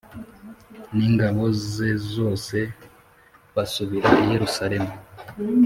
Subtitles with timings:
[0.95, 2.57] n ingabo ze zose
[3.53, 4.93] basubira i Yerusalemu